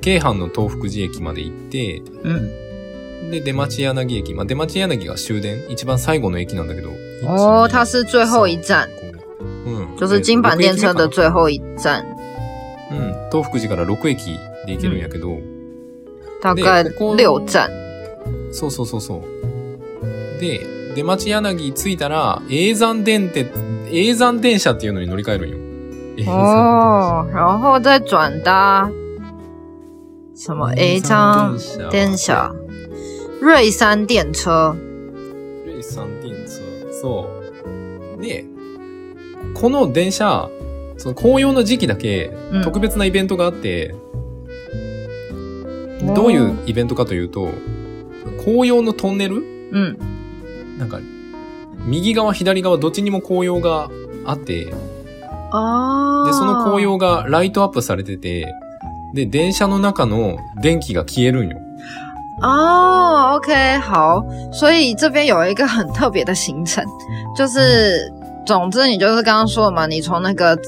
[0.00, 4.34] 京阪の東福寺駅まで行って、嗯，で、出町柳駅。
[4.34, 6.90] まあ、出町柳が終電、一番最後の駅なんだけど。
[7.24, 8.88] 哦，它是最后一站，
[9.64, 9.96] うん。
[9.96, 12.02] 就是金板电车的で最后一站，
[12.90, 13.30] うん。
[13.30, 14.24] 東福寺から6駅
[14.66, 15.55] で行けるんやけど、大概
[16.54, 17.70] でここ六站。
[18.52, 20.40] そうそうそうそう。
[20.40, 23.50] で、出町柳着いたら、永山電鉄、
[23.90, 25.56] 永山電車っていうのに乗り換えるんよ。
[26.26, 28.90] 哦，然后再转搭
[30.34, 31.58] 什么 A 张
[31.90, 32.54] 電車、
[33.42, 34.74] 瑞山電車。
[35.66, 36.62] レイサン電車。
[37.02, 37.28] そ
[38.18, 38.22] う。
[38.22, 38.46] で、
[39.54, 40.48] この電車、
[40.96, 43.94] その紅葉の時期だけうん特別なイベントがあって、
[46.14, 47.50] どういうイベントかというと、
[48.44, 49.42] 紅葉のトンネル？
[49.72, 49.96] 嗯，
[50.78, 51.00] なんか、
[51.86, 53.90] 右側、左側、どっちにも紅葉が
[54.24, 54.72] あって、
[55.52, 58.46] 哦，で、その紅葉がライトアップされてて、
[59.14, 61.58] で、電車の中の電気が消えるんよ。
[62.42, 66.84] 哦，OK，好，所以这边有一个很特别的行程，
[67.34, 68.12] 就是，
[68.44, 70.58] 总之你就是刚刚说的嘛，你从那个，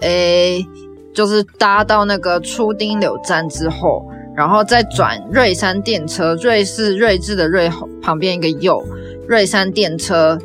[0.00, 0.64] 诶，
[1.12, 7.69] 就是搭到那个出丁柳站之后，然后再转瑞山电车，瑞是睿智的瑞，
[8.01, 8.83] 旁边一个右，
[9.27, 10.37] 瑞山电车，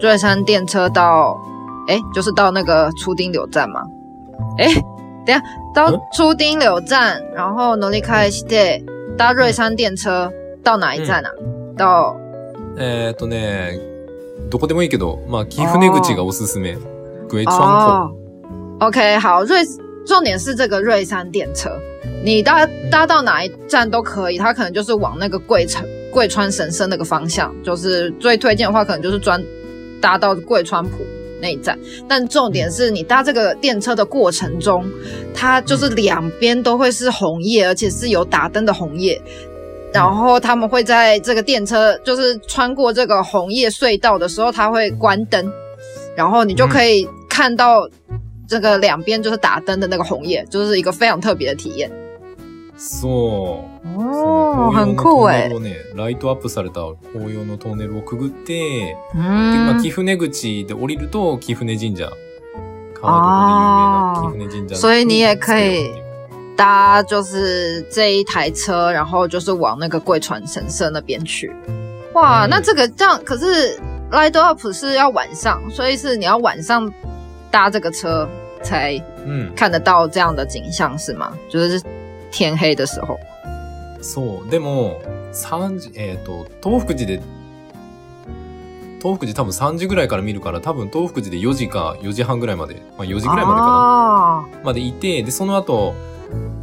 [0.00, 1.36] 瑞山电车到，
[1.88, 3.82] 诶，就是到那个出丁柳站嘛，
[4.58, 4.66] 诶，
[5.24, 5.42] 等一下
[5.74, 8.82] 到嗯出丁柳站，然后乗り換えして。
[9.14, 10.32] 搭瑞山电车
[10.64, 11.28] 到哪一站啊？
[11.76, 12.16] 到
[12.78, 13.78] えーっとね、
[14.48, 16.78] どこでもいいけど、まあ、貴船口がおすすめ。
[17.30, 18.16] 鬼窗口。
[18.80, 19.62] 哦，OK，好，瑞
[20.07, 21.69] 重点是这个瑞山电车，
[22.23, 29.43] 你搭搭到哪一站都可以，它可能就是往那个贵城贵川神社那个方向，就是最推荐的话，可能就是专
[29.99, 31.05] 搭到贵川浦
[31.41, 31.77] 那一站。
[32.07, 34.85] 但重点是你搭这个电车的过程中，
[35.33, 39.21] 它就是两边都会是红叶，而且是有打灯的红叶。
[39.93, 45.51] 然后他们会在这个电车，就是穿过这个红叶隧道的时候，它会关灯，
[46.15, 47.87] 然后你就可以看到
[48.48, 51.90] 这个两边就是打灯的那个红叶，就是一个非常特别的体验。
[52.76, 53.72] そう。
[53.96, 55.76] 哦，很その紅葉の酷哎トンネル。
[55.76, 56.80] をね、ライトアップされた
[57.12, 62.10] 紅葉のトンネルをくぐって、で、まあ、嗯貴船口で降りると、貴船神社。
[62.94, 64.74] 川床で有名な貴船神社。
[64.76, 65.92] 所以你也可以
[66.56, 71.52] 搭就是这一台车，然后就是往那个贵船神社那边去。
[72.14, 73.78] 哇，嗯那这个这样可是
[74.10, 76.92] light up 是要晚上，所以是你要晚上
[77.51, 78.27] 搭这个车
[78.61, 79.55] 才うん。
[79.55, 81.31] 看得到这样的景象是吗？
[81.49, 81.81] 就是
[82.31, 83.17] 天黑的时候。
[84.01, 84.49] そう。
[84.49, 85.01] でも、
[85.33, 87.21] 3時、えっ、と、東福寺で、
[88.99, 95.93] 東福寺多分3時ぐらいから見るから、多分東福寺で4時か4時半ぐらいまで、まあ4時ぐらいまでかな、哦までいて、で、その後、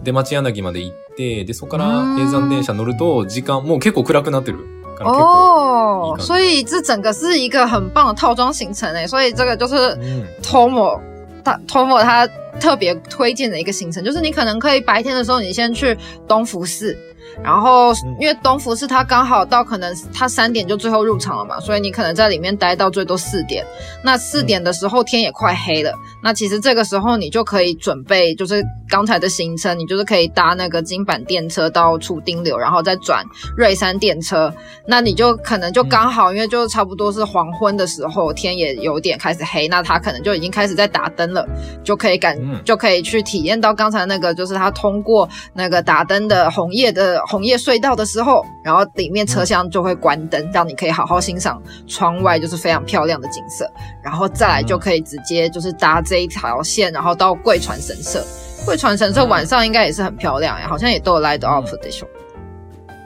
[0.03, 4.59] 出町柳まで行って、で、そこからうん永山電車乗ると、時間、もう結構暗くなってる。
[4.98, 10.26] から結構、哦，所以这整个是一个很棒的套装行程诶，所以这个就是うん。
[10.42, 11.00] Tomo
[11.44, 12.28] 他 Tomo 他
[12.60, 15.98] 特别推荐的一个行程，就是你可能可以白天的时候你先去
[16.28, 16.98] 东福寺。
[17.43, 23.65] 然后，因为东福寺它刚好到可能它三点就最后入场了嘛，所以你可能在里面待到最多四点。
[24.03, 25.93] 那四点的时候天也快黑了，
[26.23, 33.25] 那其实这个时候你就可以准备，就是刚才的行程，你就是可以搭那个金板电车到出丁流，然后再转
[33.57, 34.53] 瑞山电车。
[34.87, 41.47] 那你就可能就刚好，因为就差不多是黄昏的时候，天也有点开始黑，那他可能就已经开始在打灯了，
[41.83, 53.70] 就可以感、嗯就可以去体验到刚才那个，就是他通过那个打灯的红叶的红叶隧道的时候，然后里面车厢就会关灯，让你可以好好欣赏窗外就是非常漂亮的景色，
[54.04, 58.24] 然后再来就可以直接就是搭这一条线，然后到贵船神社。
[58.66, 62.08] 贵船神社晚上应该也是很漂亮呀，好像也都有 light up 的秀。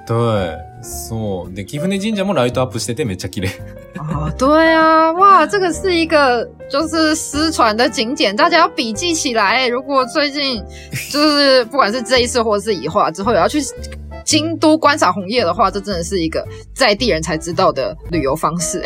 [0.05, 0.57] 对。
[0.83, 1.53] そう。
[1.53, 3.49] で、貴船神社もライトアップしててめっちゃ綺麗。
[3.96, 9.66] 哦，对啊，哇，这个是一个就是失传的景点，大家要笔记起来。
[9.66, 10.62] 如果最近
[11.10, 13.58] 就是不管是这一次或是以后啊，之后有要去
[14.24, 18.82] 京都观赏红叶的话，这真的是一个在地人才知道的旅游方式。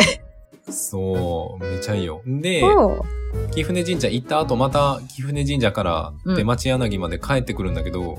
[0.71, 1.65] そう。
[1.65, 2.23] めっちゃいいよ。
[2.41, 3.03] で、哦，
[3.51, 8.19] 貴船神社行った後また貴船神社から出町柳まで帰ってくるんだけど、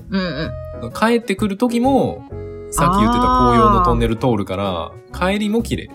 [0.94, 2.22] 帰ってくる時も、
[2.70, 5.90] さっき言ってた紅葉のトンネル通るから、帰りも綺麗。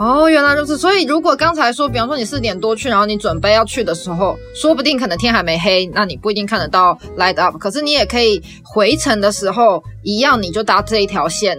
[0.00, 0.78] 哦，原来如此。
[0.78, 7.54] 所以如果刚才说，比方说你四点多去，然后你准备要去的时候，说不定可能天还没黑，那你不一定看得到 light up。
[7.58, 11.58] 可是你也可以回程的时候一样，你就搭这一条线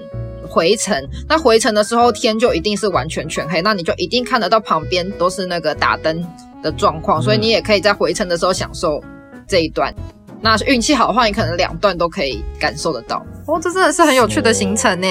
[0.49, 1.08] 回程。
[1.30, 6.25] 那回程的时候天就一定是完全全黑，那你就一定看得到旁边都是那个打灯
[6.63, 8.99] 的状况，所以你也可以在回程的时候享受
[9.47, 9.93] 这一段。
[10.41, 13.23] 那运气好的话，你可能两段都可以感受得到。
[13.45, 15.08] 哦，这真的是很有趣的行程呢。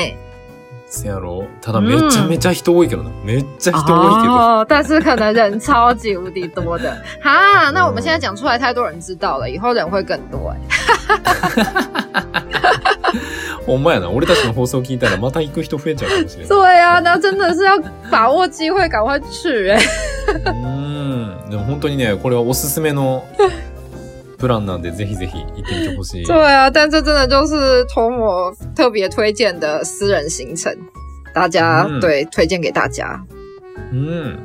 [0.92, 3.10] せやろただめちゃめちゃ人多いけどな。
[3.24, 4.34] めっちゃ人多いけど。
[4.34, 7.70] 哦，但是可能人超级无敌多的哈。
[7.70, 10.56] 那我们现在讲出来，太多人知道了，以后人会更多哎。
[13.66, 14.10] ほんまやな。
[14.10, 16.48] 俺たちの放送聞いたらまた行く人増えちゃうかもしれない。
[16.48, 17.78] 对啊，那真的是要
[18.10, 19.78] 把握机会，赶快去哎。
[20.28, 21.50] うーん。
[21.50, 23.24] でも本当にね、これはおすすめの
[24.40, 26.26] プランなんで、ぜひぜひ行ってみてほしい。
[26.26, 30.74] 对啊，但这真的就是托摩特别推荐的私人行程，
[31.34, 33.20] 大家、嗯对推荐给大家。
[33.92, 34.38] うん。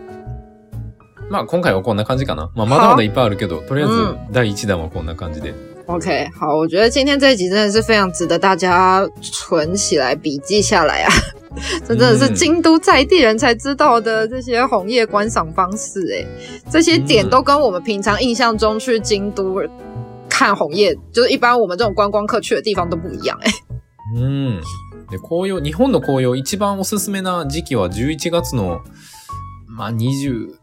[1.29, 2.51] まあ今回はこんな感じかな。
[2.53, 5.53] まあまだまだいっぱいあるけど、とりあえずうん第1弾はこんな感じで。
[5.87, 11.09] OK，好，我觉得今天这一集真的是非常值得大家存起来、笔记下来啊！
[11.86, 16.26] 这真 的是京都在地人才知道的这些红叶观赏方式，诶，
[16.70, 19.60] 这些点都跟我们平常印象中去京都
[20.28, 23.50] 看红叶，就是一般我们这种观光客去的地方都不一样，诶。
[24.16, 24.60] うん。
[25.10, 28.80] で、紅葉、日本の紅葉一番おすすめな時期は11月の、
[29.68, 30.54] まあ20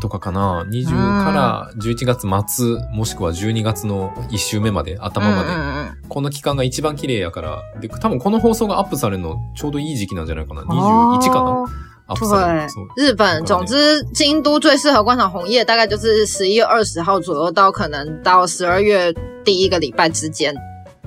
[0.00, 0.64] とかかな。
[0.64, 0.90] 20
[1.24, 5.48] から11月末、もしくは12月の1週目まで、頭まで。
[5.50, 7.62] 嗯この期間が一番綺麗やから。
[7.80, 10.62] で、多分この放送がアップされるのちょうどいい時期なんじゃないかな。
[10.62, 11.66] 21かな、
[12.08, 13.14] アップされ对る。
[13.14, 20.52] 日本，总之京都最适合观赏红叶，大概就是十一月二十号左右到可能到十二月第一个礼拜之间，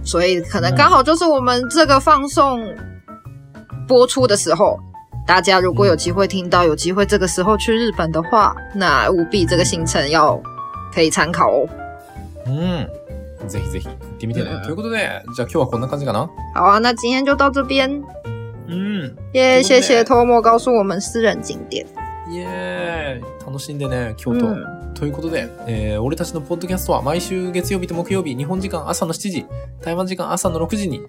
[0.06, 2.62] 所以可能刚好就是我们这个放送
[3.88, 4.80] 播出的时候。
[5.26, 10.42] 大家如果有机会听到，有机会这个时候去日本的话，那务必这个行程要
[10.94, 11.68] 可以参考哦。
[12.46, 12.90] うん。
[13.48, 14.52] ぜひぜひ行ってみてね。
[14.52, 16.30] うんということで、じゃあ今日はこんな感じかな？
[16.54, 18.04] 好啊，那今天就到这边，
[18.68, 19.16] うん。
[19.34, 21.86] 耶、对谢谢托莫告诉我们私人景点。
[22.30, 24.46] イエーイ楽しんでね、京都。
[24.48, 29.46] 嗯ということで、えー俺たちのポッドキャストは毎週月曜日と木曜日、日本時間朝の7時、
[29.82, 31.02] 台湾時間朝の6時に、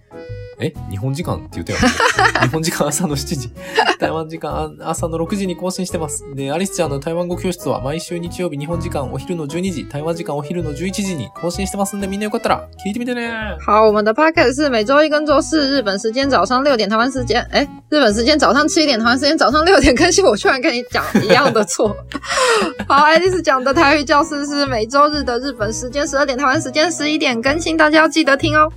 [0.58, 1.88] え日本時間って言ったよね。
[2.46, 3.50] 日本時間朝の7時、
[3.98, 6.24] 台湾時間朝の6時に更新してます。
[6.34, 13.30] で、アリスちゃんの台湾語教室は毎週日曜日、日本時間お昼の12時、台湾時間お昼の11時に更新してますんで、みんなよかったら聞いてみてね。
[13.66, 20.24] 好，我们的 podcast 是每周一跟周四日本时间早上六点，台湾时间哎，日本时间早上七点，台湾时间早上六点更新。
[20.24, 21.96] 我居然跟你讲一样的错。
[22.86, 28.70] 好，爱丽丝讲的台语教室是每周日的日本时间十二点，台湾时间十一点更新，大家要记得听哦。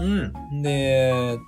[0.00, 0.62] うん。
[0.62, 1.38] で、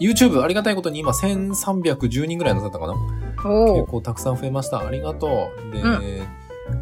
[0.00, 2.94] YouTube ありがたいことに今1310人ぐらいになったかな
[3.36, 4.80] 結哦，構たくさん増えました。
[4.80, 5.72] ありがとう。
[5.72, 5.92] で、うん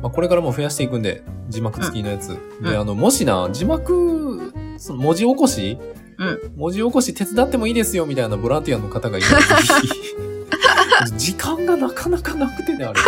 [0.03, 2.29] まあ、これからも増やしていくんで、字幕付きのやつ。
[2.29, 5.79] で、うんあの、もしな、字幕、その文字起こし、
[6.19, 9.47] うん文字起こし手伝ってもいいですよ、みたいなボランティアの方がいたら、ぜ
[11.07, 13.01] ひ時間がなかなかなくてね、あれ。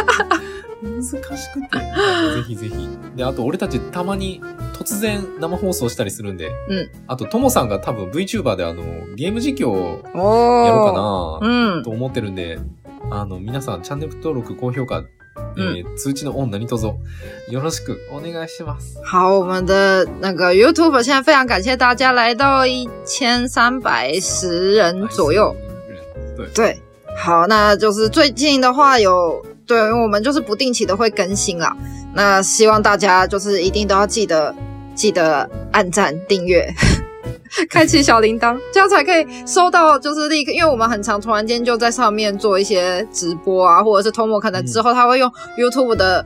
[0.83, 1.19] 難し
[1.53, 1.79] くて。
[2.37, 2.89] ぜひぜひ。
[3.17, 4.41] で、あと俺たちたまに
[4.75, 8.83] 突然生放送したりするんで、うんあと、ともさんが多分 VTuber であの、
[9.17, 12.59] ゲーム実況をやろうか哦，な、嗯と思ってるんで、
[13.11, 15.03] あの、皆さん、チャンネル登録、高評価、
[15.57, 18.99] えー通知のオン何卒、よろしくお願いします。
[19.05, 25.55] 好，我们的那个 YouTube 现在非常感谢大家来到一千三百十人左右。
[26.37, 26.81] 对，对，
[27.17, 31.76] 好，那就是最近的话有，对，因为我们就是不定期的会更新啦。
[32.14, 34.54] 那希望大家就是一定都要记得
[34.94, 36.72] 记得按赞、订阅、
[37.70, 46.26] 开启小铃铛，这样才可以收到就是立刻，因为我们很常突然间就在上面做一些直播啊，或者是 Tomo 可能之后他会用 YouTube 的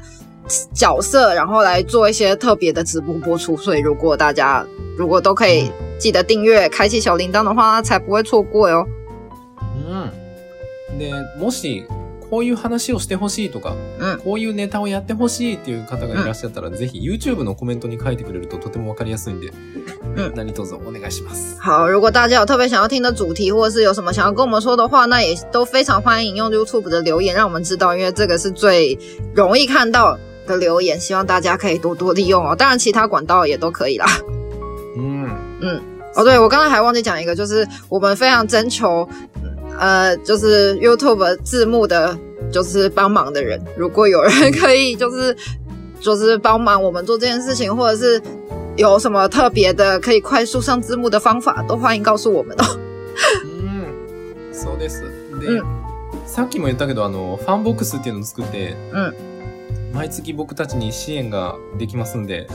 [0.74, 3.56] 角色，然后来做一些特别的直播播出。
[3.58, 4.66] 所以如果大家
[4.97, 8.86] 如果都可以记得订阅、开启小铃铛的话，才不会错过哟。
[9.88, 10.10] うん。
[10.97, 11.86] で、もし、
[12.31, 19.53] こういう話をしてほしいとか、うんこういうネタをやってほしいっていう方がいらっしゃったら、ぜひ YouTube のコメントに書いてくれるととてもわかりやすいんで、
[20.16, 21.57] うん何卒お願いします。
[21.61, 28.99] 好，如果大家有特别想要听的主题，或者是有什么想要跟我们说的话，那也都非常欢迎用 YouTube 的留言让我们知道，因为这个是最
[29.35, 32.55] 容易看到的留言，希望大家可以多多利用哦。
[32.57, 34.07] 当然，其他管道也都可以啦。
[34.97, 35.81] うん。
[36.16, 39.09] 哦，对，我刚刚还忘记讲一个，就是我们非常征求，
[39.80, 42.18] 呃，就是 YouTube 字幕的，
[42.52, 45.36] 就是帮忙的人，如果有人可以，就是
[46.00, 48.22] 就是帮忙我们做这件事情，或者是
[48.76, 52.64] 有什么特别的可以快速上字幕的方法，都欢迎告诉我们哦。
[53.45, 54.54] うん。
[54.54, 55.04] そうです。
[55.39, 55.80] で、うん
[56.26, 59.14] さっきも言ったけど、あの、ファンボックスっていうのを作って、うん
[59.93, 62.47] 毎月僕たちに支援ができますんで、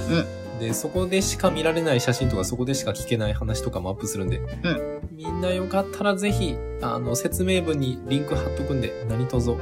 [0.60, 9.57] で、そこでしか見られない写真とか、そこでしか聞けない話とかもアップするんで、うんみんなよかったらぜひ、あの、説明文にリンク貼っとくんで、何卒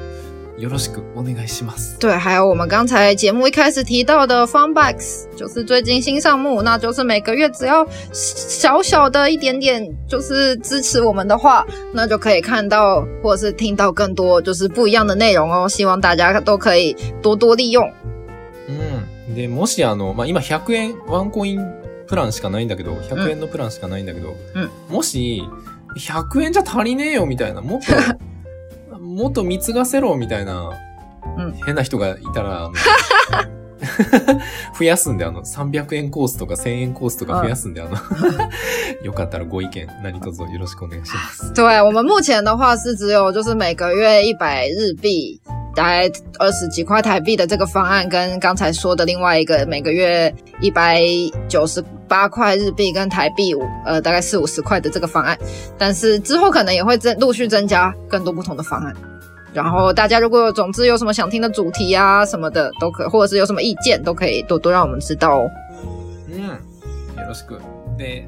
[0.60, 2.00] よろしくお願いします。
[2.00, 15.70] 对，还有我们刚才节目一开始提到的 FANBOX，就是最近新上幕，那就是每个月只要小小的一点点，就是支持我们的话，那就可以看到或者是听到更多就是不一样的内容哦。
[15.70, 17.88] 希望大家都可以多多利用。
[19.38, 19.42] うん。
[19.42, 21.62] で、もしあの、まあ、今100円ワンコイン
[22.08, 25.44] プランしかないんだけど、100円のプランしかないんだけど、うんもし、
[25.98, 27.82] 100円じゃ足りねえよみたいな、もっ
[28.90, 30.72] と、 もっと貢がせろみたいな、
[31.38, 32.70] うん変な人がいたら、
[34.79, 37.97] 増やすんで、あの、300円コースとか1000円コースとか増やすんで、あの、
[39.03, 41.53] よかったらご意見、何卒よろしくお願いします。
[41.53, 45.41] 对我们目前的话是只有就是每个月一百日币，
[45.75, 46.09] 大概
[46.39, 51.01] 二十几块台币的这个方案，跟刚才说的另外一个每个月一百
[51.49, 55.37] 九十八块日币跟台币五呃大概四五十块的这个方案，
[55.77, 58.95] 但是之后可能也会增陆续增加更多不同的方案。
[59.57, 65.51] 然后大家如果有总之有什么想听的主题啊什么的都可，或者是有什么意见都可以多多让我们知道哦。
[66.31, 67.21] うん。
[67.21, 67.59] よろしく。
[67.99, 68.25] で、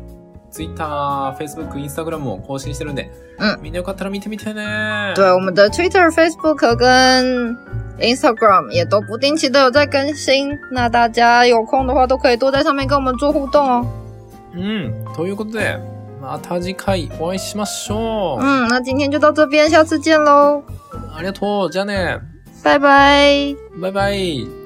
[0.52, 5.14] Twitter、Facebook、Instagram も更新してるんで、うんみんなよかったら見てみてね。
[5.14, 7.56] 对，我们的 Twitter、Facebook 跟
[7.98, 13.86] Instagram 也都不定期的有在更新，那大家有空的话都可以多在上面跟我们做互动哦。
[14.54, 14.92] うん。
[15.16, 15.80] ということで、
[16.22, 18.44] また次回お会いしましょう。
[18.44, 20.62] 嗯，那今天就到这边，下次见喽，
[21.15, 21.71] ありがとう。
[21.71, 22.19] じゃあね。
[22.63, 23.55] 拜拜。
[23.79, 24.58] バイバイ。